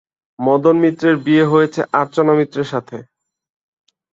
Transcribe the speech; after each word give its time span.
মদন 0.39 0.75
মিত্রের 0.83 1.15
বিয়ে 1.25 1.45
হয়েছে 1.51 1.81
অর্চনা 2.01 2.33
মিত্রের 2.39 2.67
সাথে। 2.73 2.97